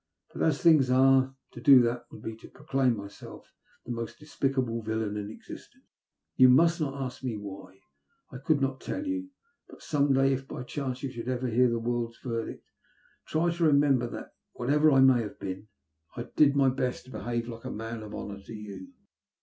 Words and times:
But, 0.33 0.41
as 0.41 0.59
things 0.59 0.89
are, 0.89 1.35
to 1.51 1.61
do 1.61 1.79
that 1.83 2.07
would 2.09 2.23
be 2.23 2.35
to 2.37 2.47
proclaim 2.49 2.97
myself 2.97 3.53
the 3.85 3.91
most 3.91 4.17
despicable 4.17 4.81
villain 4.81 5.15
in 5.15 5.29
exist 5.29 5.75
ence. 5.75 5.83
You 6.37 6.49
must 6.49 6.81
not 6.81 6.99
ask 6.99 7.23
me 7.23 7.37
why. 7.37 7.77
I 8.31 8.39
could 8.39 8.61
not 8.61 8.81
tell 8.81 9.05
you. 9.05 9.29
But 9.69 9.83
some 9.83 10.11
day, 10.11 10.33
if 10.33 10.47
by 10.47 10.63
chance 10.63 11.03
you 11.03 11.11
should 11.11 11.27
hear 11.27 11.69
the 11.69 11.77
world's 11.77 12.17
verdict, 12.17 12.65
try 13.27 13.51
to 13.51 13.63
remember 13.63 14.07
that, 14.09 14.33
whatever 14.53 14.91
I 14.91 15.01
may 15.01 15.21
have 15.21 15.37
been, 15.37 15.67
I 16.17 16.23
did 16.35 16.55
my 16.55 16.69
best 16.69 17.05
to 17.05 17.11
behave 17.11 17.47
like 17.47 17.65
a 17.65 17.69
man 17.69 18.01
of 18.01 18.15
honour 18.15 18.41
to 18.41 18.53
you." 18.55 18.93